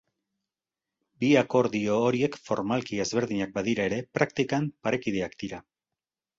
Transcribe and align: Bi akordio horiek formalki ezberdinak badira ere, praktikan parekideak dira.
Bi 1.23 1.29
akordio 1.41 1.99
horiek 2.07 2.39
formalki 2.49 2.99
ezberdinak 3.05 3.55
badira 3.61 3.87
ere, 3.93 4.03
praktikan 4.21 4.69
parekideak 4.89 5.41
dira. 5.47 5.65